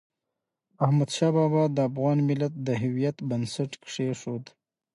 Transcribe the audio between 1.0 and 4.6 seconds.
شاه بابا د افغان ملت د هویت بنسټ کېښود.